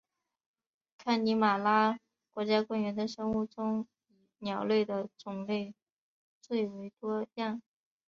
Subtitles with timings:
[0.97, 1.99] 康尼玛拉
[2.33, 5.75] 国家公园的生物中以鸟类的种类
[6.41, 7.61] 最为多样。